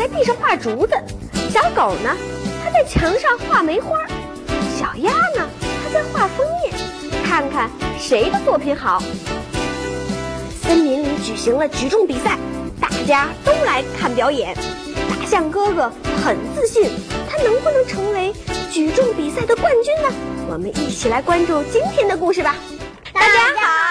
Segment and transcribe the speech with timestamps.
[0.00, 0.94] 在地上画竹子，
[1.50, 2.16] 小狗呢，
[2.64, 3.98] 它在墙上画梅花，
[4.74, 6.72] 小鸭呢，它在画枫叶，
[7.22, 9.02] 看看谁的作品好。
[10.62, 12.38] 森林里举行了举重比赛，
[12.80, 14.56] 大家都来看表演。
[15.10, 15.92] 大象哥哥
[16.24, 16.90] 很自信，
[17.28, 18.32] 他能不能成为
[18.72, 20.14] 举重比赛的冠军呢？
[20.48, 22.54] 我们一起来关注今天的故事吧。
[23.12, 23.89] 大家好，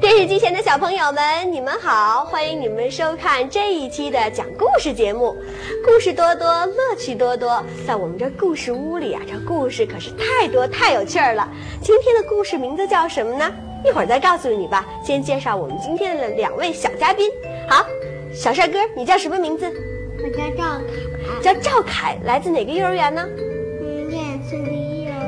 [0.00, 5.36] 电视机前的小朋友们，你们好，欢迎你们收看这一期的讲故事节目。
[5.84, 11.46] 故事多多，乐趣多多，在我们这故事屋里啊，这故事可是太多太有趣儿了。
[11.82, 13.52] 今天的故事名字叫什么呢？
[13.84, 14.86] 一会儿再告诉你吧。
[15.04, 17.30] 先介绍我们今天的两位小嘉宾。
[17.68, 17.84] 好，
[18.32, 19.70] 小帅哥，你叫什么名字？
[20.24, 23.22] 我叫赵凯，叫赵凯，来自哪个幼儿园呢？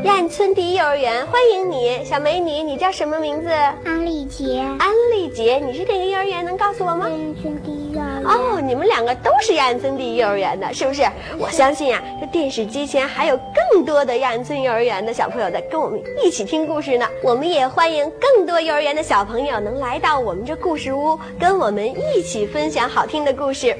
[0.03, 1.25] 嗯，燕村第一幼儿园。
[1.27, 3.49] 欢迎你，小美女，你叫什么名字？
[3.85, 6.45] 安丽杰，安丽杰，你是哪个幼儿园？
[6.45, 7.09] 能告诉我吗？
[7.09, 8.25] 燕村第一幼儿园。
[8.25, 11.03] 哦，你们两个都是亚安村第一幼儿园的，是不是？
[11.39, 13.39] 我相信呀、这电视机前还有
[13.71, 17.07] 更多的亚安村幼儿园的小朋友在跟我们一起听故事呢。
[17.23, 23.77] 我们也欢迎更多幼儿园的小朋友能来到我们这故事屋，跟我们一起分享好听的故事。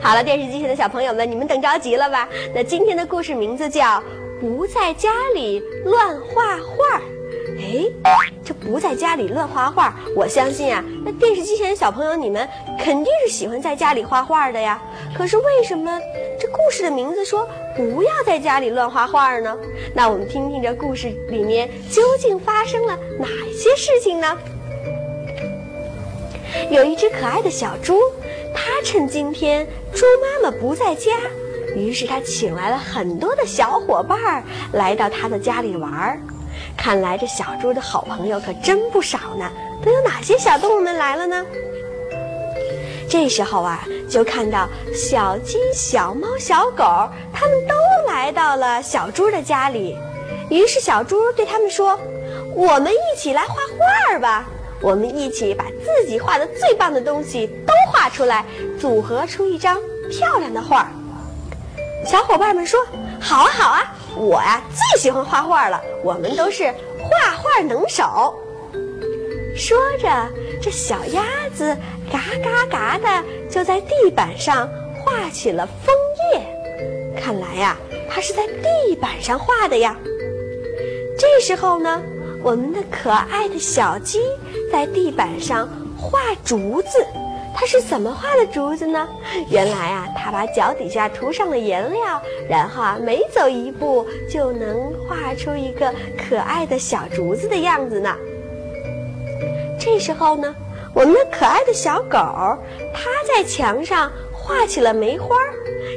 [0.00, 2.28] 好了，电视机前的小朋友们，你们等着急了吧？
[2.54, 3.82] 那今天的故事名字叫
[4.44, 6.98] 《不在家里乱画画》。
[7.58, 7.88] 哎，
[8.44, 12.46] 这不在家里乱画画，我相信啊，那电视机前的小朋友你们
[12.78, 14.78] 肯定是喜欢在家里画画的呀。
[15.16, 15.98] 可是为什么
[16.38, 19.56] 这故事的名字说不要在家里乱画画呢？
[19.94, 24.38] 那我们听听这故事里面究竟发生了哪些事情呢？
[26.70, 27.98] 有一只可爱的小猪，
[28.54, 31.12] 它趁今天猪妈妈不在家，
[31.74, 36.20] 于是他请来了很多的小伙伴儿来到他的家里玩儿。
[36.76, 39.50] 看来这小猪的好朋友可真不少呢，
[39.82, 41.44] 都有哪些小动物们来了呢？
[43.08, 46.84] 这时候啊，就看到小鸡、小猫、小狗，
[47.32, 47.74] 它们都
[48.12, 49.96] 来到了小猪的家里。
[50.50, 51.98] 于是小猪对他们说
[52.54, 53.54] ：“我们一起来画
[54.12, 54.44] 画吧，
[54.80, 58.44] 我们一起把自己画的最棒的东西都画出来，
[58.80, 59.80] 组合出一张
[60.10, 60.90] 漂亮的画。”
[62.06, 62.78] 小伙伴们说
[63.18, 68.34] ：“好啊，好啊，我呀、最喜欢画画了，我们都是画画能手。”
[69.56, 70.08] 说着，
[70.60, 71.76] 这小鸭子
[72.10, 74.68] 嘎嘎嘎的就在地板上
[75.02, 75.94] 画起了枫
[76.32, 77.20] 叶。
[77.20, 77.76] 看来呀、
[78.10, 79.96] 它是在地板上画的呀。
[81.18, 82.02] 这时候呢，
[82.42, 84.20] 我们的可爱的小鸡
[84.70, 87.06] 在地板上画竹子。
[87.54, 89.08] 它是怎么画的竹子呢？
[89.48, 98.14] 原来啊，它把脚底下涂上了颜料，然后啊，每走一步就能画出一个可爱的小竹子的样子呢。
[99.78, 100.54] 这时候呢，
[100.92, 102.18] 我们的可爱的小狗，
[102.92, 105.36] 它在墙上画起了梅花。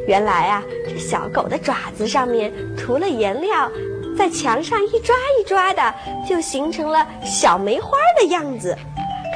[0.06, 3.69] 原来啊，这小狗的爪子上面涂了颜料，
[4.17, 5.94] 在墙上一抓一抓的，
[6.29, 8.78] 就形成了小梅花的样子。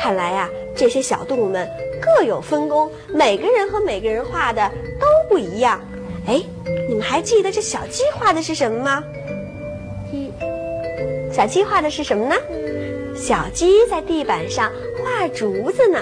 [0.01, 1.69] 看来啊，这些小动物们
[2.01, 4.67] 各有分工，每个人和每个人画的
[4.99, 5.79] 都不一样。
[6.27, 6.41] 哎，
[6.89, 9.03] 你们还记得这小鸡画的是什么吗？
[10.11, 10.33] 鸡，
[11.31, 12.35] 小鸡画的是什么呢？
[13.15, 15.99] 小鸡在地板上画竹子呢，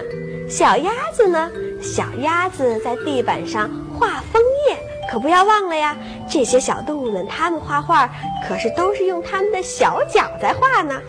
[0.49, 1.51] 小鸭子呢？
[1.81, 4.77] 小鸭子在地板上画枫叶。
[5.11, 5.97] 可不要忘了呀，
[6.29, 8.07] 这些小动物们，它们画画
[8.47, 11.01] 可是都是用它们的小脚在画呢。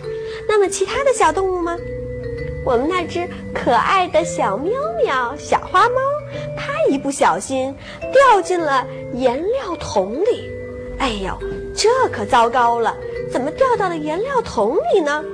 [0.49, 1.79] 那么其他的小动物们？
[2.65, 4.73] 我们那只可爱的小喵
[5.03, 6.01] 喵、小花猫，
[6.57, 7.75] 它一不小心
[8.13, 10.51] 掉进了颜料桶里。
[10.99, 11.37] 哎呦，
[11.75, 12.95] 这可糟糕了！
[13.33, 15.25] 怎么掉到了颜料桶里呢？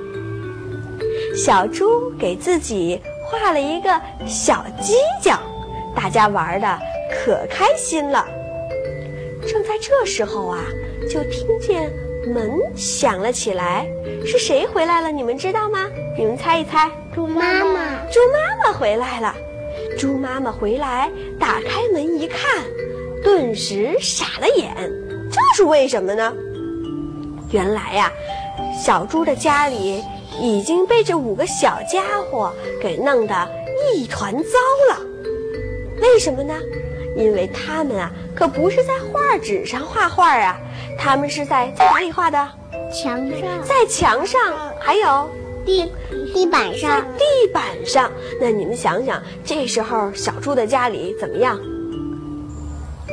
[1.35, 3.89] 小猪给自己画了一个
[4.25, 5.37] 小犄角，
[5.93, 6.79] 大家玩的
[7.11, 8.25] 可开心了。
[9.45, 10.59] 正在这时候啊，
[11.09, 11.91] 就听见
[12.27, 13.87] 门响了起来，
[14.25, 15.11] 是谁回来了？
[15.11, 15.87] 你们知道吗？
[16.17, 16.89] 你们猜一猜。
[17.13, 19.33] 猪妈妈，猪妈妈回来了。
[19.97, 21.09] 猪妈妈回来，
[21.39, 22.63] 打开门一看，
[23.23, 24.75] 顿时傻了眼。
[25.31, 26.33] 这是为什么呢？
[27.51, 28.11] 原来呀、
[28.79, 30.03] 小猪的家里
[30.39, 33.49] 已经被这五个小家伙给弄得
[33.93, 34.49] 一团糟
[34.89, 35.01] 了。
[36.01, 36.53] 为什么呢？
[37.15, 40.55] 因为他们啊，可不是在画纸上画画啊，
[40.95, 42.37] 他们是在在哪里画的？
[42.93, 44.39] 墙上，在墙上，
[44.79, 45.27] 还有
[45.65, 45.91] 地
[46.31, 48.11] 地板在上，地板上。
[48.39, 51.59] 那你们想想，这时候小猪的家里怎么样？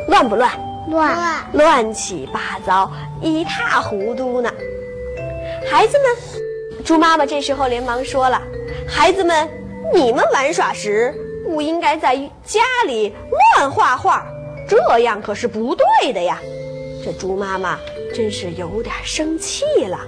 [0.09, 0.53] 乱不乱？
[0.91, 1.17] 乱，
[1.55, 2.93] 乱七八糟，
[3.23, 4.53] 一塌糊涂呢。
[5.67, 8.43] 孩子们，猪妈妈这时候连忙说了
[8.87, 9.49] ：“孩子们，
[9.95, 13.15] 你们玩耍时不应该在家里
[13.57, 14.27] 乱画画，
[14.75, 16.39] 这样可是不对的呀。
[17.05, 17.79] 这猪妈妈
[18.15, 19.99] 真是有点生气了。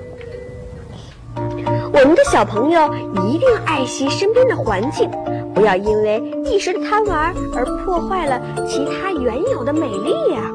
[1.93, 2.93] 我们的小朋友
[3.29, 5.11] 一定爱惜身边的环境，
[5.55, 10.51] 不要因为一时的贪玩而破坏了其他原有的美丽呀。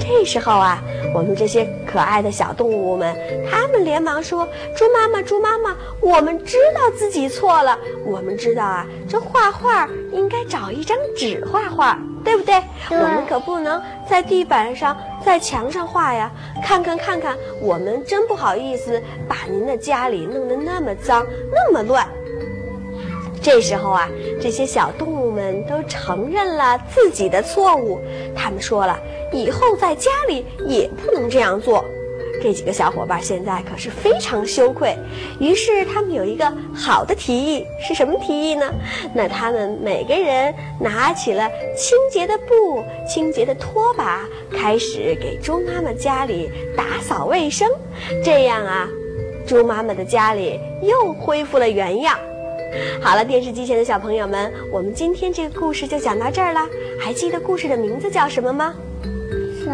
[0.00, 0.82] 这时候啊，
[1.14, 3.14] 我们这些可爱的小动物们，
[3.50, 4.46] 他们连忙说
[4.76, 7.78] ：“猪妈妈，猪妈妈，我们知道自己错了。
[8.06, 12.62] 我们知道啊，这画画应该找一张纸画画，对不对？
[12.90, 16.30] 我们可不能在地板上、在墙上画呀。
[16.62, 22.06] 看看看看，我们真不好意思把您的家里弄得那么脏、那么乱。”
[23.40, 24.08] 这时候啊，
[24.40, 28.00] 这些小动物们都承认了自己的错误。
[28.34, 28.98] 他们说了，
[29.32, 31.84] 以后在家里也不能这样做。
[32.42, 34.96] 这几个小伙伴现在可是非常羞愧。
[35.40, 38.64] 于是他们有一个好的提议，是什么提议呢？
[39.14, 47.68] 那他们每个人拿起了清洁的布、清洁的拖把，开始给猪妈妈家里打扫卫生。
[48.24, 48.88] 这样啊，
[49.46, 52.18] 猪妈妈的家里又恢复了原样。
[53.00, 56.60] 好了，电视机前的小朋友们，我们今天这个故事就讲到这儿了。
[57.00, 58.74] 还记得故事的名字叫什么吗？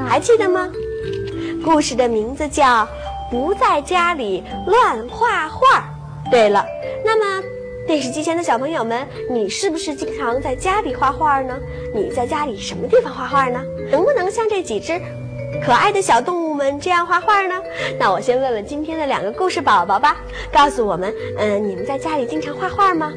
[0.06, 0.70] 还记得吗？
[1.64, 2.64] 故事的名字叫
[3.30, 5.80] 《不在家里乱画画》。
[6.30, 6.64] 对了，
[7.02, 7.42] 那么
[7.86, 11.56] 电视机前的小朋友们，你是不是经常在家里画画呢？
[11.94, 13.60] 你在家里什么地方画画呢？
[13.90, 15.00] 能不能像这几只
[15.64, 16.44] 可爱的小动物？
[16.54, 17.54] 们这样画画呢？
[17.98, 20.18] 那我先问问今天的两个故事宝宝吧，
[20.52, 23.12] 告诉我们，嗯，你们在家里经常画画吗？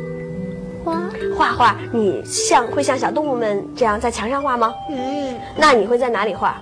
[0.84, 1.04] 画
[1.38, 4.74] 画画，你像会像小动物们这样在墙上画吗？
[4.90, 5.38] 嗯。
[5.56, 6.60] 那你会在哪里画？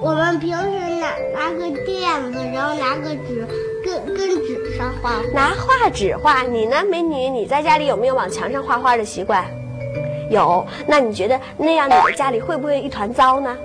[0.00, 0.68] 我们平时
[1.00, 3.46] 拿拿个垫子，然后拿个纸，
[3.84, 5.10] 跟跟纸上画。
[5.34, 6.42] 拿画纸画。
[6.42, 7.28] 你呢，美女？
[7.28, 9.44] 你在家里有没有往墙上画画的习惯？
[10.30, 10.64] 有。
[10.86, 13.56] 那你觉得那样你的家里会不会一团糟呢？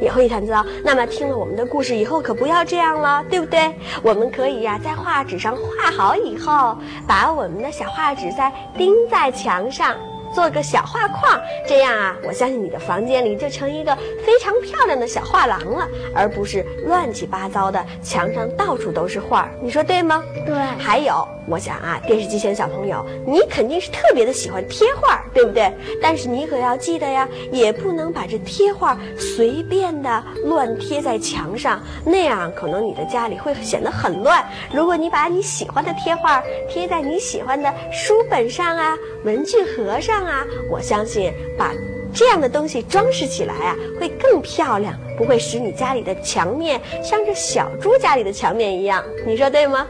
[0.00, 0.64] 也会一团糟。
[0.84, 3.74] 那么听了我们的故事以后，可不要这样了，对不对？
[4.00, 9.96] 我们可以呀，在画纸上画好以后，把我们的小画纸再钉在墙上。
[10.34, 19.48] 做个小画框，这样啊，我相信你的房间里就成一个非常漂亮的小画廊了，而不是乱七八糟的墙上到处都是画。
[19.62, 20.22] 你说对吗？
[20.46, 20.54] 对。
[20.78, 25.72] 还有，我想啊，电视机前小朋友，你肯定是特别的喜欢贴画，对不对？
[26.00, 34.44] 但是你可要记得呀，也不能把这贴画随便的乱贴在墙上，那样可能你的家里会显得很乱。
[34.72, 40.17] 如果你把你喜欢的贴画贴在你喜欢的书本上啊，文具盒上。
[40.24, 41.72] 啊，我相信把
[42.14, 49.04] 这样的东西装饰起来啊，会更漂亮，不会使你家里的墙面像这小猪家里的墙面一样。
[49.26, 49.86] 你说对吗？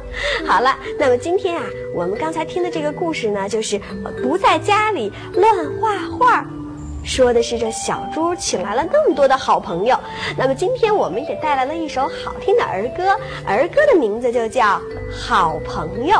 [0.46, 1.64] 好了，那么今天啊，
[1.94, 3.80] 我们刚才听的这个故事呢，就是
[4.22, 6.44] 不在家里乱画画，
[7.04, 9.96] 说的是这小猪请来了那么多的好朋友。
[10.36, 13.16] 那么今天我们也带来了一首好听的儿歌，
[13.46, 14.64] 儿歌的名字就叫
[15.10, 16.16] 《好朋友》，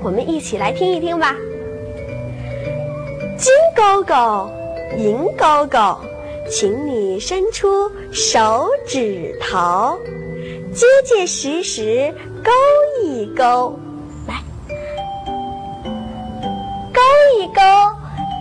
[0.00, 1.36] 我们一起来听一听吧。
[3.46, 4.50] 金勾勾，
[4.96, 6.00] 银勾勾，
[6.50, 9.96] 请你伸出手指头，
[10.74, 12.50] 结结实实勾
[13.04, 13.78] 一勾，
[14.26, 14.42] 来，
[16.92, 17.00] 勾
[17.38, 17.62] 一勾，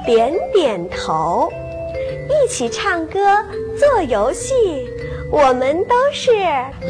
[0.08, 1.54] 点点头，
[2.28, 3.20] 一起唱歌
[3.78, 4.56] 做游戏，
[5.32, 6.32] 我们都是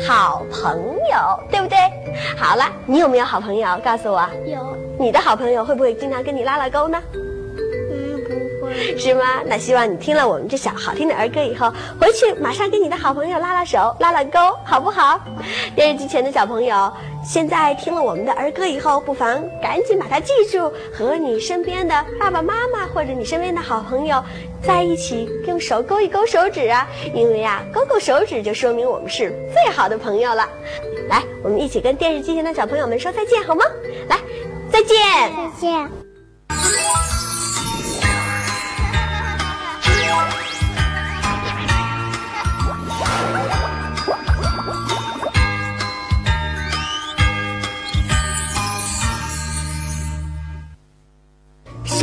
[0.08, 1.78] 好朋友，对不对？
[2.38, 3.68] 好了，你有没有好朋友？
[3.84, 4.26] 告诉我。
[4.46, 4.58] 有。
[4.98, 7.04] 你的好朋友会不会经常跟你拉拉钩呢？
[8.98, 9.42] 是吗？
[9.46, 15.20] 那希望你听了我们这小好听的儿歌以后，回去马上跟你的好朋友拉拉手、拉拉钩，好不好？
[15.76, 16.92] 电视机前的小朋友，
[17.24, 24.24] 现在听了我们的儿歌以后，不妨赶紧把它记住，和你身边的爸爸妈妈或者你身边的好朋友
[24.62, 26.88] 在一起，用手勾一勾手指啊！
[27.14, 30.48] 因为啊，勾勾手指就说明我们是最好的朋友了。
[31.10, 33.64] 来，我们一起跟电视机前的小朋友们说再见，好吗？
[34.10, 34.18] 来，
[34.72, 34.98] 再见，
[35.36, 36.05] 再见。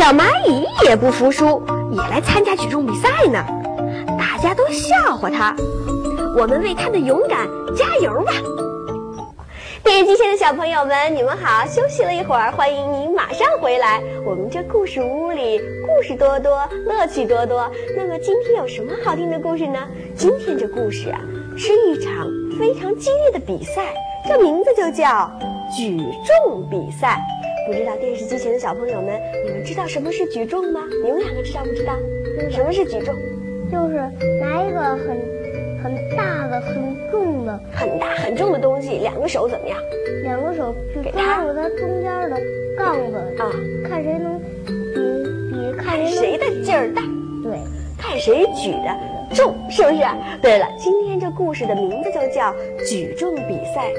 [0.02, 3.38] 小蚂蚁也不服输，也来参加举重比赛呢。
[4.18, 5.54] 大家都笑话他，
[6.36, 8.32] 我们为他的勇敢加油吧！
[9.84, 11.64] 电视机前的小朋友们，你们好！
[11.66, 14.02] 休息了一会儿，欢迎您马上回来。
[14.26, 17.70] 我们这故事屋里故事多多，乐趣多多。
[17.96, 19.78] 那么今天有什么好听的故事呢？
[20.16, 21.20] 今天这故事啊，
[21.56, 22.26] 是一场
[22.58, 23.94] 非常激烈的比赛，
[24.28, 25.30] 这名字就叫
[25.76, 27.20] 举重比赛。
[27.72, 30.82] 不不知道电视机前的小朋友们，你们知道什么是举重吗？
[31.02, 31.94] 你们两个知道不知道？
[32.50, 33.14] 什么是举重？
[33.72, 33.96] 就是
[34.38, 35.18] 拿一个很
[35.82, 39.78] 很大的、很重的、很大很重的东西，两个手怎么样？
[40.22, 42.38] 两个手去抓住它中间的
[42.76, 43.50] 杠子啊，
[43.88, 44.72] 看谁能比
[45.50, 47.00] 比看谁的劲儿大。
[47.42, 47.58] 对，
[47.98, 48.94] 看谁举的
[49.34, 49.96] 重，是不是？
[50.40, 52.54] 对了，今天这故事的名字就叫
[52.88, 53.90] 举重比赛。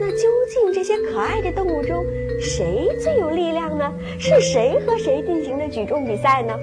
[0.00, 2.04] 那究竟这些可爱的动物中，
[2.40, 3.92] 谁最有力量呢？
[4.18, 6.54] 是谁和谁进行的举重比赛呢？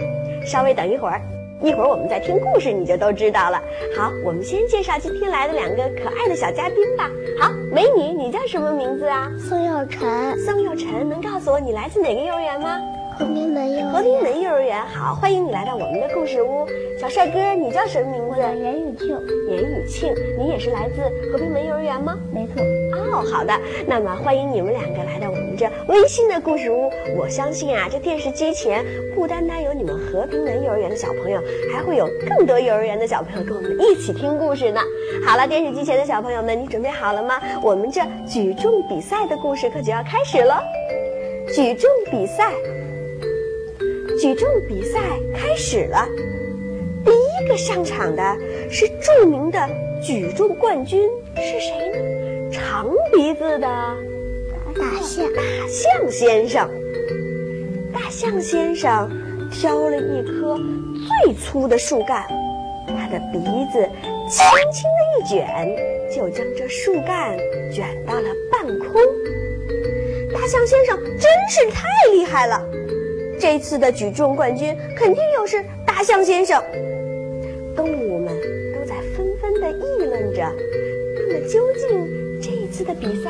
[0.46, 1.22] 稍微等一会儿。
[1.62, 3.62] 一会儿我们再听故事，你就都知道了。
[3.98, 7.10] 好，我们先介绍今天来的两个可爱的小嘉宾吧。
[7.40, 9.32] 好，美女，你叫什么名字啊？
[9.40, 10.38] 宋耀晨。
[10.40, 12.78] 宋耀晨，能告诉我你来自哪个幼儿园吗？
[13.18, 13.92] 和平门幼儿园。
[13.92, 16.68] 和平门幼儿园，好，欢迎你来到我们的故事屋。
[17.00, 18.40] 小帅哥，你叫什么名字？
[18.40, 19.08] 严雨庆。
[19.50, 22.18] 严雨庆，你也是来自和平门幼儿园吗？
[22.34, 22.62] 没错。
[22.98, 23.54] 哦，好的，
[23.88, 26.92] 那么欢迎你们两个来到我们这温馨的故事屋。
[27.18, 28.84] 我相信啊，这电视机前
[29.16, 31.42] 不单单有你们和平门幼儿园的小朋友，
[31.74, 34.82] 还会有更多幼儿园的小朋友跟我们一起听故事呢。
[35.26, 37.40] 好了，电视机前的小朋友们，你准备好了吗？
[37.62, 40.56] 我们这举重比赛的故事可就要开始喽。
[41.54, 42.52] 举重比赛。
[44.26, 45.00] 举重比赛
[45.36, 46.10] 开始了，
[47.06, 48.36] 第一个上场的
[48.72, 49.70] 是著名的
[50.02, 51.00] 举重冠军，
[51.36, 52.50] 是谁呢？
[52.52, 53.96] 长鼻子的大
[55.04, 56.68] 象，大象先生。
[57.94, 59.08] 大象先生
[59.52, 60.60] 挑了一棵
[61.24, 62.26] 最粗的树干，
[62.88, 63.38] 他的鼻
[63.72, 63.88] 子
[64.28, 65.78] 轻轻的一卷，
[66.12, 67.38] 就将这树干
[67.72, 69.00] 卷到了半空。
[70.34, 72.68] 大象先生真是太厉害了！
[73.40, 76.62] 这次的举重冠军肯定又是大象先生。
[77.76, 78.34] 动物们
[78.74, 80.50] 都在纷纷的议论着。
[81.18, 83.30] 那么，究竟这一次的比赛，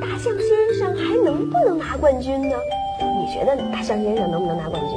[0.00, 2.56] 大象先生还能不能拿冠军呢？
[3.00, 4.90] 你觉得大象先生能不能拿冠军？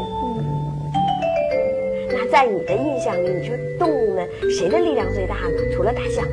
[2.11, 5.57] 那在你的印象里，你说动物们谁的力量最大呢？
[5.75, 6.23] 除了大象，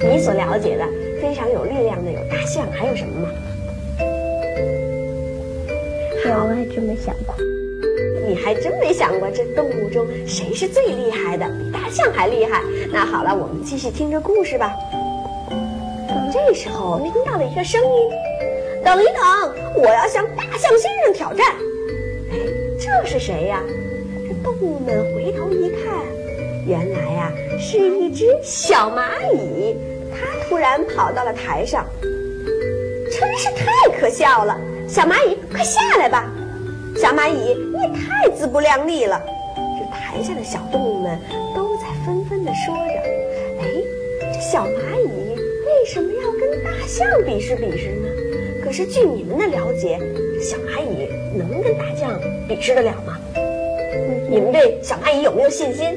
[0.00, 0.84] 你所了解的
[1.20, 3.28] 非常有力量的有大象，还有什么吗？
[6.32, 7.34] 我还真没想过，
[8.26, 12.62] 你还真没想过这动物中谁是最厉害的，比大象还厉害。
[12.92, 14.72] 那好了，我们继续听着故事吧。
[16.32, 18.10] 这时候听到了一个声音
[18.84, 19.22] ：“等一等，
[19.76, 21.46] 我要向大象先生挑战。”
[22.30, 22.36] 哎，
[22.78, 23.60] 这是谁呀？
[24.28, 25.92] 这动物们回头一看，
[26.66, 29.76] 原来呀是一只小蚂蚁。
[30.12, 31.84] 它突然跑到了台上，
[33.10, 34.56] 真是太可笑了。
[34.88, 36.30] 小蚂蚁，快下来吧！
[36.96, 39.20] 小蚂蚁，你也太自不量力了。
[39.56, 41.18] 这台下的小动物们
[41.54, 42.94] 都在纷纷地说着
[43.60, 43.66] ：“哎，
[44.32, 48.08] 这小蚂蚁为什么要跟大象比试比试呢？
[48.64, 49.98] 可是据你们的了解，
[50.34, 53.18] 这小蚂蚁能跟大象比试得了吗？
[54.30, 55.96] 你们对小蚂蚁有没有信心？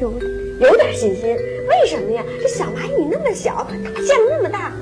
[0.00, 0.12] 有，
[0.60, 1.36] 有点信心。
[1.68, 2.22] 为什么呀？
[2.40, 4.72] 这小蚂蚁那么小，大象那么大。”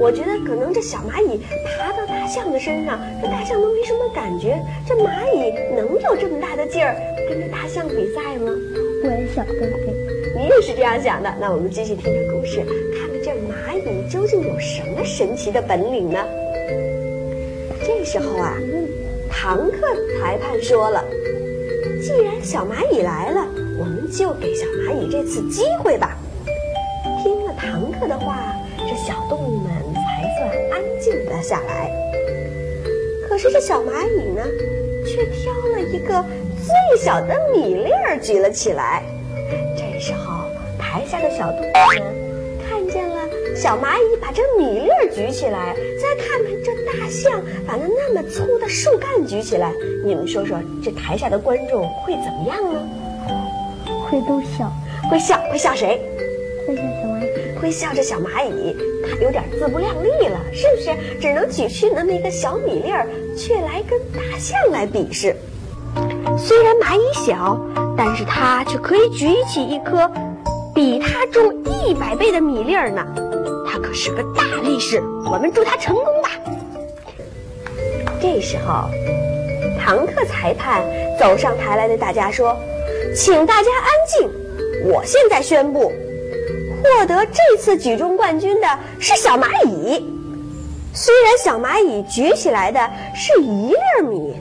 [0.00, 1.38] 我觉得可能这小蚂蚁
[1.76, 4.58] 爬到大象的身上，这大象都没什么感觉。
[4.88, 6.96] 这蚂蚁能有这么大的劲儿
[7.28, 8.50] 跟着大象比赛吗？
[9.04, 9.78] 我也想这样，
[10.34, 11.30] 你也是这样想的。
[11.38, 12.64] 那我们继续听这故事，
[12.96, 16.18] 看看这蚂蚁究竟有什么神奇的本领呢？
[17.84, 18.56] 这时候啊，
[19.30, 19.86] 唐克
[20.18, 21.04] 裁判说了
[22.02, 23.46] ：“既然小蚂蚁来了，
[23.78, 26.16] 我们就给小蚂蚁这次机会吧。”
[27.22, 28.38] 听了唐克的话，
[28.78, 29.89] 这小动物们。
[31.00, 31.90] 静了下来，
[33.28, 34.42] 可是这小蚂蚁呢，
[35.06, 36.24] 却挑了一个
[36.64, 39.02] 最小的米粒儿举了起来。
[39.76, 40.44] 这时候，
[40.78, 42.14] 台下的小动物们
[42.68, 43.16] 看见了
[43.56, 49.72] 小蚂蚁把这米粒儿举起来，再看看这大象把那那么粗的树干举起来，
[50.04, 52.80] 你们说说，这台下的观众会怎么样呢？
[54.08, 54.72] 会都笑，
[55.10, 56.00] 会笑，会笑谁？
[56.66, 57.19] 会笑小蚂蚁。
[57.60, 58.74] 会笑这小蚂蚁，
[59.04, 61.20] 它有点自不量力了，是不是？
[61.20, 65.36] 只能举起那么一个小米粒儿，却来跟大象来比试。
[66.38, 67.60] 虽然蚂蚁小，
[67.96, 70.10] 但是它却可以举起一颗
[70.74, 73.04] 比它重一百倍的米粒儿呢。
[73.70, 76.30] 它可是个大力士，我们祝它成功吧。
[78.22, 78.88] 这时候，
[79.78, 80.82] 唐克裁判
[81.18, 82.56] 走上台来对大家说
[83.14, 84.30] ：“请大家安静，
[84.84, 85.92] 我现在宣布。”
[86.82, 88.66] 获得这次举重冠军的
[88.98, 90.04] 是小蚂蚁。
[90.92, 92.80] 虽然小蚂蚁举起来的
[93.14, 94.34] 是一粒米，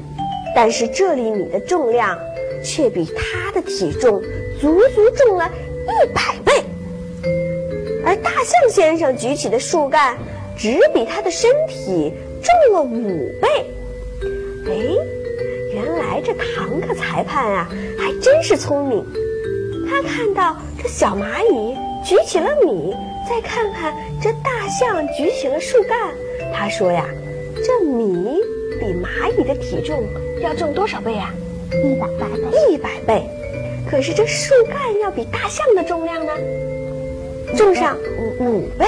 [0.56, 2.18] 但是这粒米的重量
[2.64, 4.22] 却比它的体重
[4.60, 5.50] 足足重了
[5.86, 6.64] 一百倍。
[8.06, 10.18] 而大象先生举起的树干
[10.58, 13.48] 只比他的身体重了五倍。
[14.68, 14.74] 哎，
[15.74, 19.06] 原来这堂客裁判啊，还真是聪明。
[19.88, 22.96] 他看到这小蚂蚁举起了米，
[23.28, 25.98] 再看看这大象举起了树干，
[26.54, 27.06] 他说呀，
[27.64, 28.40] 这米
[28.80, 30.04] 比蚂蚁的体重
[30.42, 31.34] 要重多少倍啊？
[31.72, 32.72] 一百倍。
[32.72, 33.24] 一百倍。
[33.90, 36.34] 可是这树干要比大象的重量呢，
[37.58, 37.98] 重上
[38.40, 38.86] 五五倍。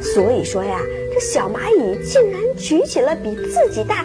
[0.00, 0.80] 所以说呀，
[1.12, 4.04] 这小蚂蚁竟然举起了比自己大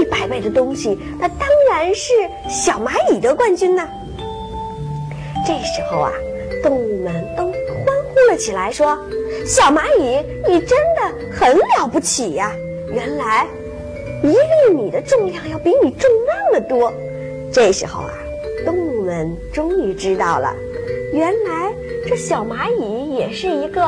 [0.00, 2.12] 一百倍的东西，那当然是
[2.48, 3.88] 小蚂蚁得冠军呢。
[5.46, 6.12] 这时候啊，
[6.62, 7.50] 动物们都
[8.32, 8.98] 了起来，说
[9.44, 12.50] ：“小蚂蚁，你真的很了不起呀！
[12.90, 13.46] 原来
[14.22, 16.90] 一粒米的重量要比你重那么多。”
[17.52, 18.14] 这时候啊，
[18.64, 20.56] 动物们终于知道了，
[21.12, 21.70] 原来
[22.08, 23.82] 这小蚂蚁也是一个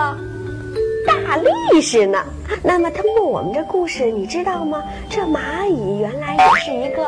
[1.06, 2.22] 大力士呢。
[2.62, 4.84] 那么，通过我们这故事，你知道吗？
[5.08, 7.02] 这蚂蚁原来也是一个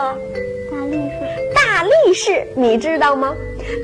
[0.73, 1.55] 大力士。
[1.55, 3.37] 大力士，你知道吗？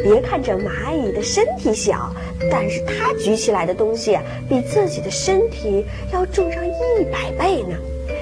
[0.03, 2.15] 别看这蚂蚁的身体小，
[2.51, 7.77] 但是它举起来的东西比自己的身体要重上一百倍呢。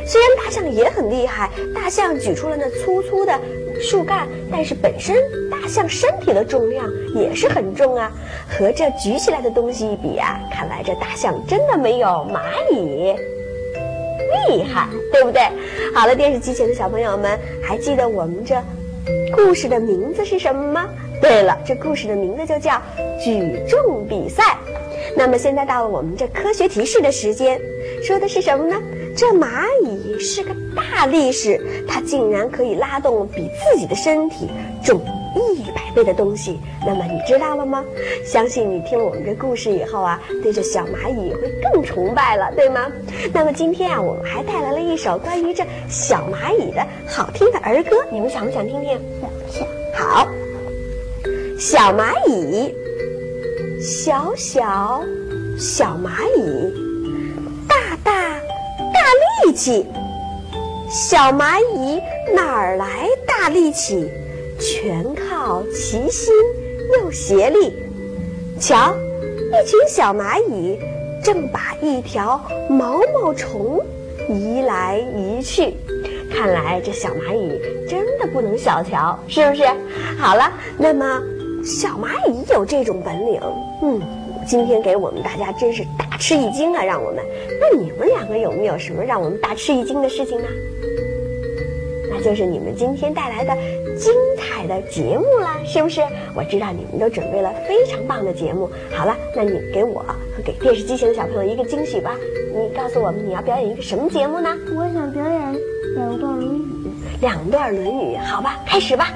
[0.07, 3.39] 虽然大象也很厉害，大象举出了那粗粗的
[3.81, 5.17] 树干，但是本身
[5.51, 8.11] 大象身体的重量也是很重啊。
[8.49, 12.41] 和这举起来的东西一比啊，看来这大象真的没有蚂
[12.73, 13.15] 蚁
[14.49, 15.43] 厉害，对不对？
[15.95, 18.61] 好了，电视机前的小朋友们，还记得我们这
[19.33, 20.89] 故事的名字是什么吗？
[21.21, 22.81] 对了，这故事的名字就叫
[23.23, 24.57] 举重比赛。
[25.17, 27.61] 那么现在到了我们这科学提示的时间，
[28.03, 28.81] 说的是什么呢？
[29.17, 34.49] 这蚂蚁是个大力士，它竟然可以拉动比自己的身体
[34.85, 35.01] 重
[35.35, 36.61] 一百倍的东西。
[36.87, 37.85] 那么你知道了吗？
[38.25, 42.87] 相信你听了我们这故事以后啊，对这小蚂蚁会更崇拜了，对吗？
[43.33, 48.99] 那么今天啊，我们还带来了一首关于这小蚂蚁的好听的儿歌，你们想不想听听？
[49.21, 49.67] 想想。
[49.93, 50.29] 好。
[51.61, 52.75] 小蚂蚁，
[53.83, 55.05] 小小
[55.59, 56.73] 小蚂蚁，
[57.69, 58.41] 大大
[58.95, 59.01] 大
[59.45, 59.87] 力气。
[60.89, 62.01] 小蚂蚁
[62.35, 64.09] 哪儿来大力气？
[64.59, 66.33] 全靠齐心
[66.95, 67.75] 又协力。
[68.59, 68.95] 瞧，
[69.53, 70.81] 一群小蚂蚁
[71.23, 73.85] 正把一条毛毛虫
[74.31, 75.75] 移来移去。
[76.35, 79.63] 看来这小蚂蚁真的不能小瞧，是不是？
[80.19, 81.23] 好了，那么。
[81.65, 83.41] 小蚂蚁有这种本领，
[83.83, 84.01] 嗯，
[84.47, 86.83] 今天给我们大家真是大吃一惊啊！
[86.83, 87.23] 让我们，
[87.61, 90.47] 那你们两个有没有什么让我们大吃一惊的事情呢？
[92.11, 93.55] 那就是你们今天带来的
[93.97, 96.01] 精彩的节目啦，是不是？
[96.35, 98.69] 我知道你们都准备了非常棒的节目。
[98.93, 102.17] 好了，那你给我和给电视机前的小朋友一个惊喜吧！
[102.55, 104.51] 你告诉我们你要表演一个什么节目呢？
[104.75, 105.53] 我想表演
[105.95, 106.63] 两段《论语》。
[107.21, 109.09] 两段《论语》，好吧，开始吧。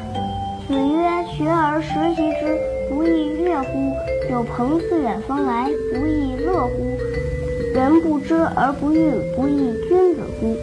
[0.74, 2.58] 子曰：“学而时习之，
[2.88, 3.94] 不亦说乎？
[4.28, 6.98] 有朋自远方来，不亦乐乎？
[7.72, 10.56] 人不知而不愠，不亦君子乎？”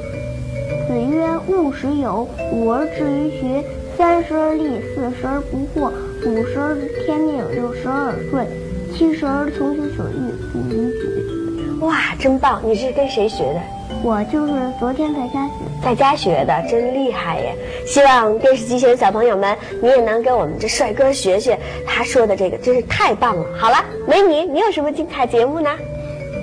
[0.85, 3.63] 子曰：“勿使有，五而志于学，
[3.97, 5.89] 三十而立，四十而不惑，
[6.25, 8.45] 五十而知天命，六十而耳顺，
[8.93, 12.61] 七十而从心所欲，不逾矩。”哇，真棒！
[12.65, 13.61] 你是跟谁学的？
[14.03, 17.55] 我就是昨天在家学，在家学的，真厉害耶！
[17.85, 23.45] 希望电视机前的小朋友们，你也能跟我们这帅哥学学，他说的这个真是太棒了。
[23.55, 25.69] 好了，美女，你有什么精彩节目呢？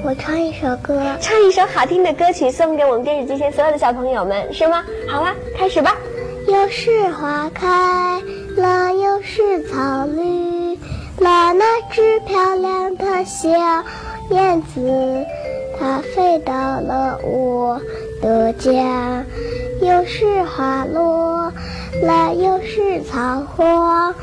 [0.05, 4.85] 我唱一首歌，唱一首好听的歌曲送给我们电视机前所有的小朋友们，是吗？
[5.09, 5.97] 好了，开始吧。
[6.47, 7.67] 又是花开
[8.57, 10.77] 了，又是草绿
[11.19, 13.49] 了，那只漂亮的小
[14.31, 15.27] 燕子。
[15.79, 17.81] 它飞到了我
[18.21, 19.25] 的家，
[19.81, 21.53] 又是花落
[22.03, 24.15] 了，又是草黄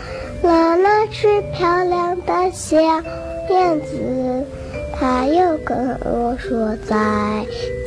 [0.41, 0.77] 了。
[0.77, 4.45] 那只漂亮的小燕子，
[4.99, 6.95] 它又跟我说再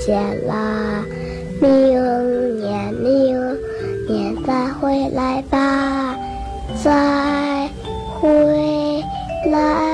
[0.05, 1.05] 见啦，
[1.61, 3.59] 明年明
[4.09, 6.17] 年再回来吧，
[6.83, 7.69] 再
[8.21, 9.05] 回
[9.51, 9.88] 来。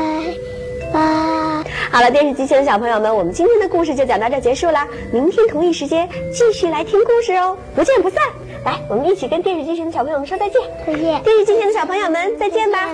[1.94, 4.84] 好了，电视机前的小朋友们，我们今天的故事就讲到这结束了。
[5.12, 8.20] 明天同一时间继续来听故事哦，不见不散。
[8.64, 10.60] 来，我们一起跟电视机前的小朋友们说再见。
[10.84, 12.90] 再见，电视机前的小朋友们再见吧。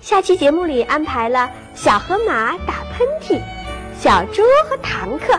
[0.00, 3.40] 下期节目里安排了小河马打喷嚏，
[3.98, 5.36] 小猪和堂客。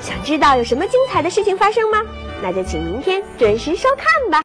[0.00, 2.00] 想知道有什么精彩的事情发生吗？
[2.42, 4.42] 那就请明天准时收看吧。